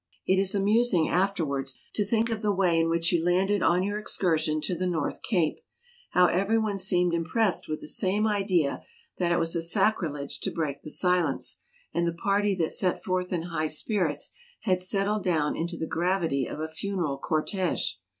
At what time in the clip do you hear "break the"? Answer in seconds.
10.49-10.89